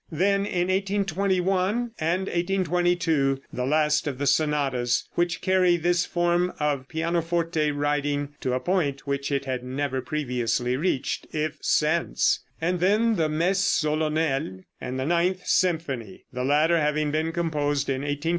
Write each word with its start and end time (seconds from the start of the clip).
Then 0.11 0.47
in 0.47 0.69
1821 0.69 1.91
and 1.99 2.21
1822 2.21 3.39
the 3.53 3.67
last 3.67 4.07
of 4.07 4.17
the 4.17 4.25
sonatas, 4.25 5.07
which 5.13 5.41
carry 5.41 5.77
this 5.77 6.07
form 6.07 6.53
of 6.59 6.87
pianoforte 6.87 7.69
writing 7.69 8.29
to 8.41 8.53
a 8.53 8.59
point 8.59 9.05
which 9.05 9.31
it 9.31 9.45
had 9.45 9.63
never 9.63 10.01
previously 10.01 10.75
reached, 10.75 11.27
if 11.33 11.59
since; 11.61 12.39
and 12.59 12.79
then 12.79 13.15
the 13.15 13.29
"Messe 13.29 13.63
Solennelle," 13.63 14.63
and 14.81 14.99
the 14.99 15.05
ninth 15.05 15.45
symphony, 15.45 16.25
the 16.33 16.43
latter 16.43 16.79
having 16.79 17.11
been 17.11 17.31
composed 17.31 17.87
in 17.87 18.01
1822 18.01 18.01
1823. 18.01 18.29